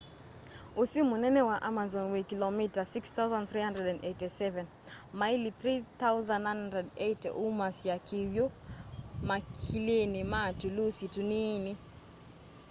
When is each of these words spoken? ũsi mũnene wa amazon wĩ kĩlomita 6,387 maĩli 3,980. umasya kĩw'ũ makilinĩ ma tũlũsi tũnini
ũsi 0.81 0.99
mũnene 1.09 1.41
wa 1.49 1.57
amazon 1.69 2.05
wĩ 2.13 2.21
kĩlomita 2.29 2.81
6,387 2.91 4.65
maĩli 5.19 5.49
3,980. 5.99 7.29
umasya 7.45 7.95
kĩw'ũ 8.07 8.45
makilinĩ 9.27 10.21
ma 10.31 10.41
tũlũsi 10.59 11.05
tũnini 11.13 11.73